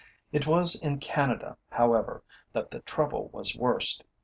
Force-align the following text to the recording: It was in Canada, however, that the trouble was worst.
It 0.31 0.47
was 0.47 0.81
in 0.81 0.97
Canada, 0.99 1.57
however, 1.69 2.23
that 2.53 2.71
the 2.71 2.79
trouble 2.79 3.27
was 3.33 3.55
worst. 3.55 4.03